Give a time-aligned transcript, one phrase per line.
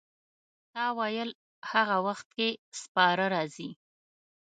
[0.73, 1.29] تا ویل
[1.71, 2.49] هغه وخت کې
[2.81, 3.69] سپاره راځي.